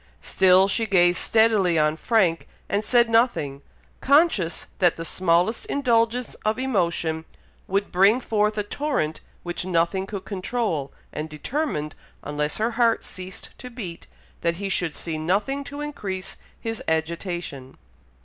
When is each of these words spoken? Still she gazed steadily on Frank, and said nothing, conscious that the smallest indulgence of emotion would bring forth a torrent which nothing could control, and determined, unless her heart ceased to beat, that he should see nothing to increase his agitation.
Still 0.23 0.67
she 0.67 0.87
gazed 0.87 1.19
steadily 1.19 1.77
on 1.77 1.95
Frank, 1.95 2.47
and 2.67 2.83
said 2.83 3.07
nothing, 3.07 3.61
conscious 3.99 4.65
that 4.79 4.97
the 4.97 5.05
smallest 5.05 5.67
indulgence 5.67 6.33
of 6.43 6.57
emotion 6.57 7.23
would 7.67 7.91
bring 7.91 8.19
forth 8.19 8.57
a 8.57 8.63
torrent 8.63 9.21
which 9.43 9.63
nothing 9.63 10.07
could 10.07 10.25
control, 10.25 10.91
and 11.13 11.29
determined, 11.29 11.93
unless 12.23 12.57
her 12.57 12.71
heart 12.71 13.03
ceased 13.03 13.49
to 13.59 13.69
beat, 13.69 14.07
that 14.41 14.55
he 14.55 14.69
should 14.69 14.95
see 14.95 15.19
nothing 15.19 15.63
to 15.65 15.81
increase 15.81 16.37
his 16.59 16.81
agitation. 16.87 17.77